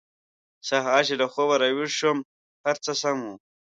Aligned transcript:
سهار 0.67 1.01
چې 1.07 1.13
له 1.21 1.25
خوبه 1.31 1.55
راویښ 1.61 1.91
شوم 1.99 2.17
هر 2.65 2.77
څه 2.85 2.91
سم 3.01 3.17
وو 3.23 3.35